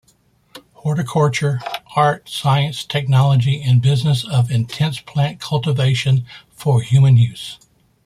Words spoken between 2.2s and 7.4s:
science, technology and business of intensive plant cultivation for human